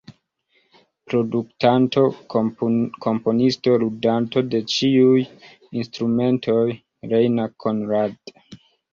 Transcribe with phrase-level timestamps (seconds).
[1.11, 2.05] Produktanto,
[2.35, 5.19] komponisto, ludanto de ĉiuj
[5.81, 6.63] instrumentoj:
[7.13, 8.33] Rainer Conrad.